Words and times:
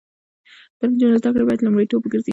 د 0.77 0.79
نجونو 0.91 1.19
زده 1.21 1.29
کړې 1.33 1.43
باید 1.47 1.63
لومړیتوب 1.65 1.99
وګرځي. 2.03 2.29